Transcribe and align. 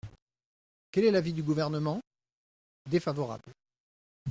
Quel 0.89 1.05
est 1.05 1.11
l’avis 1.11 1.31
du 1.31 1.43
Gouvernement? 1.43 2.01
Défavorable. 2.89 3.53